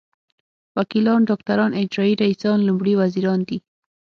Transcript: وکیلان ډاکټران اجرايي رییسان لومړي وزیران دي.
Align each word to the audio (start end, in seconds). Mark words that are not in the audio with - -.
وکیلان 0.77 1.21
ډاکټران 1.29 1.71
اجرايي 1.81 2.13
رییسان 2.21 2.57
لومړي 2.67 2.93
وزیران 3.01 3.39
دي. 3.49 3.57